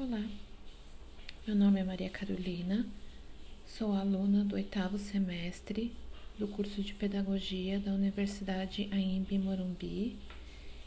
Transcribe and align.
Olá, 0.00 0.24
meu 1.44 1.56
nome 1.56 1.80
é 1.80 1.82
Maria 1.82 2.08
Carolina, 2.08 2.86
sou 3.66 3.92
aluna 3.92 4.44
do 4.44 4.54
oitavo 4.54 4.96
semestre 4.96 5.92
do 6.38 6.46
curso 6.46 6.82
de 6.82 6.94
Pedagogia 6.94 7.80
da 7.80 7.90
Universidade 7.90 8.88
Aimbi 8.92 9.36
Morumbi 9.38 10.16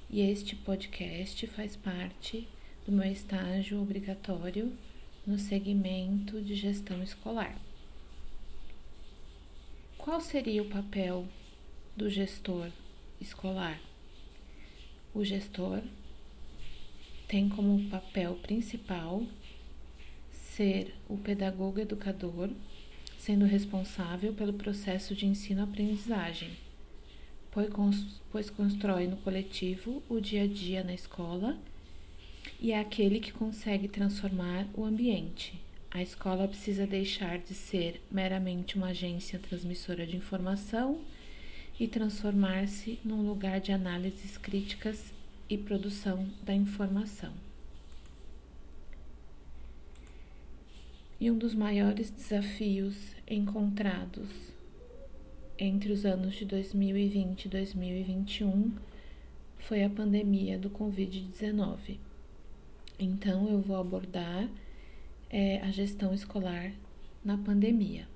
e 0.10 0.22
este 0.22 0.56
podcast 0.56 1.46
faz 1.48 1.76
parte 1.76 2.48
do 2.86 2.94
meu 2.94 3.04
estágio 3.12 3.82
obrigatório 3.82 4.72
no 5.28 5.38
segmento 5.38 6.42
de 6.42 6.56
gestão 6.56 7.04
escolar. 7.04 7.60
Qual 9.98 10.22
seria 10.22 10.64
o 10.64 10.70
papel 10.70 11.28
do 11.98 12.10
gestor 12.10 12.72
escolar? 13.20 13.78
O 15.14 15.22
gestor 15.26 15.82
tem 17.32 17.48
como 17.48 17.88
papel 17.88 18.36
principal 18.42 19.24
ser 20.34 20.94
o 21.08 21.16
pedagogo 21.16 21.80
educador, 21.80 22.50
sendo 23.18 23.46
responsável 23.46 24.34
pelo 24.34 24.52
processo 24.52 25.16
de 25.16 25.26
ensino-aprendizagem, 25.26 26.50
pois 28.30 28.50
constrói 28.50 29.08
no 29.08 29.16
coletivo 29.16 30.04
o 30.10 30.20
dia 30.20 30.44
a 30.44 30.48
dia 30.48 30.84
na 30.84 30.94
escola 30.94 31.58
e 32.60 32.74
é 32.74 32.80
aquele 32.82 33.22
que 33.22 33.32
consegue 33.32 33.88
transformar 33.88 34.68
o 34.74 34.84
ambiente. 34.84 35.54
A 35.90 36.02
escola 36.02 36.50
precisa 36.50 36.86
deixar 36.86 37.40
de 37.40 37.54
ser 37.54 38.02
meramente 38.12 38.76
uma 38.76 38.88
agência 38.88 39.40
transmissora 39.40 40.06
de 40.06 40.18
informação 40.18 41.00
e 41.80 41.88
transformar-se 41.88 43.00
num 43.06 43.26
lugar 43.26 43.62
de 43.62 43.72
análises 43.72 44.38
críticas 44.38 45.14
e 45.52 45.58
produção 45.58 46.30
da 46.44 46.56
informação. 46.56 47.34
E 51.20 51.30
um 51.30 51.38
dos 51.38 51.54
maiores 51.54 52.10
desafios 52.10 52.96
encontrados 53.30 54.30
entre 55.60 55.92
os 55.92 56.06
anos 56.06 56.36
de 56.36 56.46
2020 56.46 57.44
e 57.44 57.50
2021 57.50 58.72
foi 59.60 59.84
a 59.84 59.90
pandemia 59.90 60.58
do 60.58 60.70
Covid-19. 60.70 61.98
Então, 62.98 63.50
eu 63.50 63.60
vou 63.60 63.76
abordar 63.76 64.50
é, 65.30 65.60
a 65.60 65.70
gestão 65.70 66.14
escolar 66.14 66.72
na 67.26 67.38
pandemia. 67.38 68.08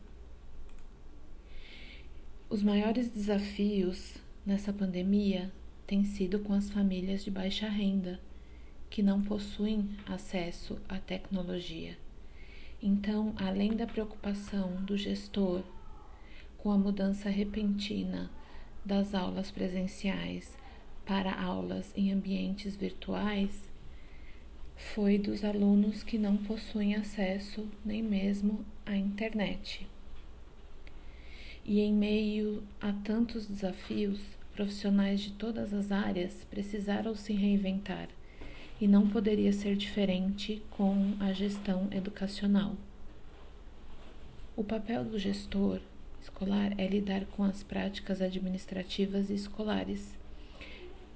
Os 2.50 2.64
maiores 2.64 3.10
desafios 3.10 4.16
nessa 4.46 4.72
pandemia 4.72 5.52
tem 5.88 6.04
sido 6.04 6.40
com 6.40 6.54
as 6.54 6.70
famílias 6.70 7.24
de 7.24 7.32
baixa 7.32 7.68
renda, 7.70 8.20
que 8.90 9.04
não 9.04 9.22
possuem 9.22 9.90
acesso 10.06 10.78
à 10.88 10.98
tecnologia. 10.98 11.98
Então, 12.82 13.34
além 13.38 13.76
da 13.76 13.86
preocupação 13.86 14.84
do 14.84 14.98
gestor 14.98 15.64
com 16.58 16.72
a 16.72 16.78
mudança 16.78 17.30
repentina 17.30 18.30
das 18.84 19.14
aulas 19.14 19.52
presenciais 19.52 20.58
para 21.06 21.34
aulas 21.40 21.92
em 21.96 22.12
ambientes 22.12 22.76
virtuais, 22.76 23.70
foi 24.76 25.18
dos 25.18 25.44
alunos 25.44 26.04
que 26.04 26.18
não 26.18 26.38
possuem 26.38 26.96
acesso 26.96 27.68
nem 27.84 28.04
mesmo 28.04 28.66
à 28.86 28.96
internet. 28.96 29.88
E 31.64 31.80
em 31.80 31.94
meio 31.94 32.64
a 32.80 32.92
tantos 32.92 33.48
desafios, 33.48 34.20
Profissionais 34.56 35.20
de 35.20 35.34
todas 35.34 35.74
as 35.74 35.92
áreas 35.92 36.46
precisaram 36.50 37.14
se 37.14 37.34
reinventar 37.34 38.08
e 38.80 38.88
não 38.88 39.10
poderia 39.10 39.52
ser 39.52 39.76
diferente 39.76 40.64
com 40.72 41.14
a 41.20 41.34
gestão 41.34 41.90
educacional. 41.92 42.78
O 44.56 44.64
papel 44.64 45.04
do 45.04 45.20
gestor 45.20 45.82
escolar 46.22 46.74
é 46.78 46.88
lidar 46.88 47.26
com 47.26 47.44
as 47.44 47.64
práticas 47.64 48.22
administrativas 48.22 49.30
e 49.30 49.34
escolares. 49.34 50.18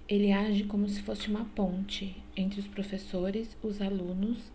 Ele 0.06 0.34
age 0.34 0.66
como 0.66 0.90
se 0.90 1.02
fosse 1.02 1.30
uma 1.30 1.46
ponte 1.46 2.22
entre 2.36 2.60
os 2.60 2.68
professores, 2.68 3.56
os 3.64 3.82
alunos, 3.82 4.52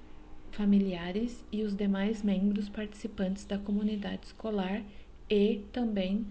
familiares 0.50 1.42
e 1.50 1.62
os 1.62 1.74
demais 1.74 2.22
membros 2.22 2.68
participantes 2.68 3.46
da 3.46 3.56
comunidade 3.56 4.26
escolar 4.26 4.82
e 5.30 5.62
também 5.72 6.26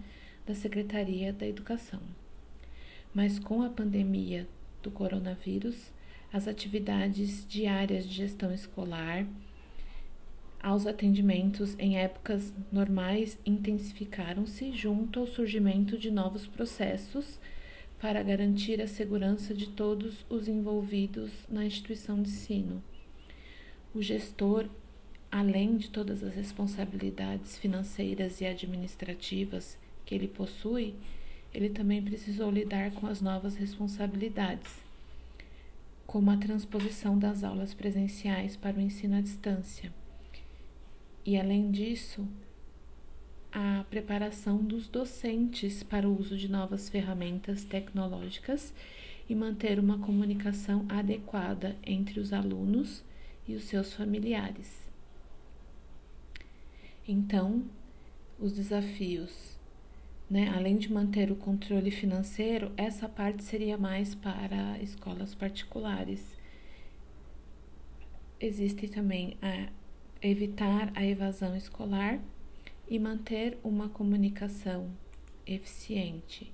da 0.46 0.54
Secretaria 0.54 1.32
da 1.32 1.48
Educação. 1.48 2.00
Mas 3.14 3.38
com 3.38 3.62
a 3.62 3.70
pandemia 3.70 4.48
do 4.82 4.90
coronavírus, 4.90 5.92
as 6.32 6.48
atividades 6.48 7.46
diárias 7.48 8.04
de 8.08 8.12
gestão 8.12 8.52
escolar 8.52 9.24
aos 10.60 10.86
atendimentos 10.86 11.78
em 11.78 11.96
épocas 11.96 12.52
normais 12.72 13.38
intensificaram-se 13.46 14.72
junto 14.72 15.20
ao 15.20 15.26
surgimento 15.28 15.96
de 15.96 16.10
novos 16.10 16.46
processos 16.46 17.38
para 18.00 18.22
garantir 18.22 18.80
a 18.82 18.88
segurança 18.88 19.54
de 19.54 19.68
todos 19.68 20.26
os 20.28 20.48
envolvidos 20.48 21.30
na 21.48 21.64
instituição 21.64 22.20
de 22.20 22.30
ensino. 22.30 22.82
O 23.94 24.02
gestor, 24.02 24.66
além 25.30 25.76
de 25.76 25.88
todas 25.88 26.24
as 26.24 26.34
responsabilidades 26.34 27.56
financeiras 27.58 28.40
e 28.40 28.46
administrativas 28.46 29.78
que 30.04 30.14
ele 30.14 30.26
possui, 30.28 30.94
ele 31.54 31.70
também 31.70 32.02
precisou 32.02 32.50
lidar 32.50 32.90
com 32.90 33.06
as 33.06 33.20
novas 33.20 33.54
responsabilidades, 33.54 34.82
como 36.04 36.30
a 36.30 36.36
transposição 36.36 37.16
das 37.16 37.44
aulas 37.44 37.72
presenciais 37.72 38.56
para 38.56 38.76
o 38.76 38.80
ensino 38.80 39.16
à 39.16 39.20
distância. 39.20 39.92
E, 41.24 41.38
além 41.38 41.70
disso, 41.70 42.26
a 43.52 43.84
preparação 43.88 44.58
dos 44.58 44.88
docentes 44.88 45.84
para 45.84 46.08
o 46.08 46.18
uso 46.18 46.36
de 46.36 46.50
novas 46.50 46.88
ferramentas 46.88 47.64
tecnológicas 47.64 48.74
e 49.28 49.34
manter 49.34 49.78
uma 49.78 49.98
comunicação 49.98 50.84
adequada 50.88 51.76
entre 51.84 52.18
os 52.18 52.32
alunos 52.32 53.04
e 53.46 53.54
os 53.54 53.64
seus 53.64 53.94
familiares. 53.94 54.90
Então, 57.06 57.64
os 58.40 58.52
desafios 58.52 59.54
né? 60.28 60.52
Além 60.54 60.76
de 60.76 60.92
manter 60.92 61.30
o 61.30 61.36
controle 61.36 61.90
financeiro, 61.90 62.72
essa 62.76 63.08
parte 63.08 63.44
seria 63.44 63.76
mais 63.76 64.14
para 64.14 64.78
escolas 64.82 65.34
particulares. 65.34 66.36
Existe 68.40 68.88
também 68.88 69.36
a 69.42 69.68
evitar 70.20 70.90
a 70.94 71.04
evasão 71.04 71.54
escolar 71.56 72.18
e 72.88 72.98
manter 72.98 73.58
uma 73.62 73.88
comunicação 73.88 74.90
eficiente. 75.46 76.52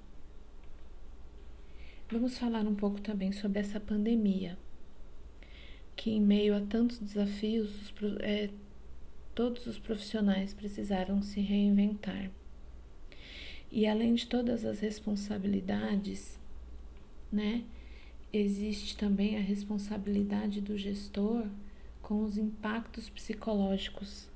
Vamos 2.11 2.37
falar 2.37 2.67
um 2.67 2.75
pouco 2.75 3.01
também 3.01 3.31
sobre 3.31 3.61
essa 3.61 3.79
pandemia, 3.79 4.59
que 5.95 6.11
em 6.11 6.21
meio 6.21 6.57
a 6.57 6.61
tantos 6.61 6.99
desafios, 6.99 7.95
é, 8.21 8.51
todos 9.35 9.67
os 9.67 9.79
profissionais 9.79 10.53
precisaram 10.53 11.23
se 11.23 11.41
reinventar. 11.41 12.31
E 13.71 13.87
além 13.87 14.15
de 14.15 14.27
todas 14.27 14.65
as 14.65 14.81
responsabilidades, 14.81 16.39
né, 17.31 17.63
existe 18.33 18.97
também 18.97 19.37
a 19.37 19.41
responsabilidade 19.41 20.61
do 20.61 20.77
gestor 20.77 21.47
com 22.03 22.25
os 22.25 22.37
impactos 22.37 23.09
psicológicos. 23.09 24.29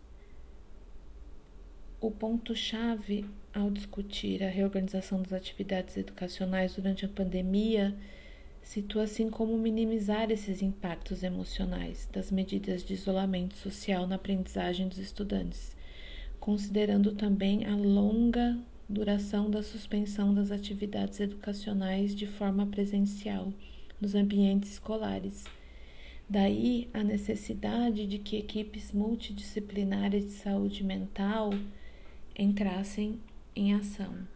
O 2.00 2.10
ponto-chave 2.10 3.24
ao 3.52 3.70
discutir 3.70 4.42
a 4.44 4.48
reorganização 4.48 5.22
das 5.22 5.32
atividades 5.32 5.96
educacionais 5.96 6.76
durante 6.76 7.04
a 7.04 7.08
pandemia 7.08 7.96
situa-se 8.62 9.22
em 9.22 9.30
como 9.30 9.56
minimizar 9.58 10.30
esses 10.30 10.62
impactos 10.62 11.22
emocionais 11.22 12.08
das 12.12 12.30
medidas 12.30 12.84
de 12.84 12.94
isolamento 12.94 13.56
social 13.56 14.06
na 14.06 14.16
aprendizagem 14.16 14.88
dos 14.88 14.98
estudantes, 14.98 15.76
considerando 16.40 17.12
também 17.12 17.64
a 17.66 17.76
longa 17.76 18.58
duração 18.88 19.50
da 19.50 19.62
suspensão 19.62 20.34
das 20.34 20.50
atividades 20.50 21.20
educacionais 21.20 22.14
de 22.14 22.26
forma 22.26 22.66
presencial 22.66 23.52
nos 24.00 24.14
ambientes 24.14 24.72
escolares. 24.72 25.44
Daí 26.28 26.88
a 26.92 27.02
necessidade 27.02 28.06
de 28.06 28.18
que 28.18 28.36
equipes 28.36 28.92
multidisciplinares 28.92 30.24
de 30.24 30.32
saúde 30.32 30.82
mental 30.82 31.50
entrassem 32.36 33.20
em 33.54 33.74
ação. 33.74 34.26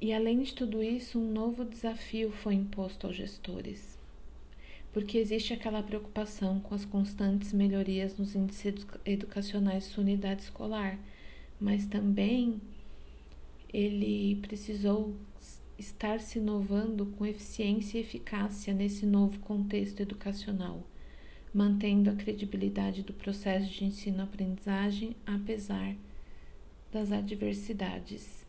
E 0.00 0.14
além 0.14 0.42
de 0.42 0.54
tudo 0.54 0.82
isso, 0.82 1.18
um 1.18 1.30
novo 1.30 1.64
desafio 1.64 2.32
foi 2.32 2.54
imposto 2.54 3.06
aos 3.06 3.16
gestores, 3.16 3.98
porque 4.92 5.18
existe 5.18 5.52
aquela 5.52 5.82
preocupação 5.82 6.58
com 6.58 6.74
as 6.74 6.86
constantes 6.86 7.52
melhorias 7.52 8.16
nos 8.16 8.34
índices 8.34 8.86
educacionais 9.04 9.84
de 9.84 9.90
sua 9.90 10.02
unidade 10.02 10.42
escolar 10.42 10.98
mas 11.60 11.86
também 11.86 12.60
ele 13.72 14.36
precisou 14.36 15.14
estar 15.78 16.20
se 16.20 16.38
inovando 16.38 17.06
com 17.06 17.24
eficiência 17.24 17.98
e 17.98 18.00
eficácia 18.00 18.74
nesse 18.74 19.06
novo 19.06 19.38
contexto 19.40 20.00
educacional, 20.00 20.86
mantendo 21.52 22.10
a 22.10 22.14
credibilidade 22.14 23.02
do 23.02 23.12
processo 23.12 23.70
de 23.70 23.84
ensino-aprendizagem 23.84 25.14
apesar 25.26 25.96
das 26.92 27.12
adversidades. 27.12 28.46